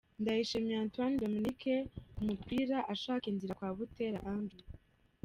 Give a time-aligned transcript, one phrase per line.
[0.21, 1.75] Ndayishimiye Antoine Dominique
[2.15, 4.65] ku mupira ashaka inzira kwa Buteera Andrew.